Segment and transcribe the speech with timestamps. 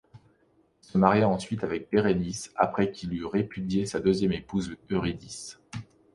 [0.81, 5.59] Il se maria ensuite avec Bérénice après qu'il eut répudié sa deuxième épouse Eurydice.